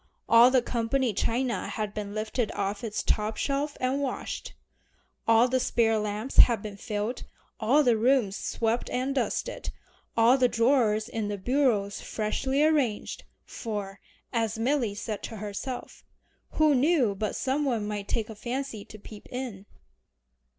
All 0.27 0.49
the 0.49 0.63
company 0.63 1.13
china 1.13 1.67
had 1.67 1.93
been 1.93 2.15
lifted 2.15 2.51
off 2.53 2.83
its 2.83 3.03
top 3.03 3.37
shelf 3.37 3.77
and 3.79 4.01
washed. 4.01 4.55
All 5.27 5.47
the 5.47 5.59
spare 5.59 5.99
lamps 5.99 6.37
had 6.37 6.63
been 6.63 6.75
filled, 6.75 7.21
all 7.59 7.83
the 7.83 7.95
rooms 7.95 8.35
swept 8.35 8.89
and 8.89 9.13
dusted, 9.13 9.69
all 10.17 10.39
the 10.39 10.47
drawers 10.47 11.07
in 11.07 11.27
the 11.27 11.37
bureaus 11.37 12.01
freshly 12.01 12.63
arranged, 12.63 13.25
for 13.45 13.99
as 14.33 14.57
Milly 14.57 14.95
said 14.95 15.21
to 15.21 15.37
herself 15.37 16.03
"who 16.53 16.73
knew 16.73 17.13
but 17.13 17.35
some 17.35 17.63
one 17.63 17.85
might 17.87 18.07
take 18.07 18.31
a 18.31 18.33
fancy 18.33 18.83
to 18.83 18.97
peep 18.97 19.27
in?" 19.29 19.67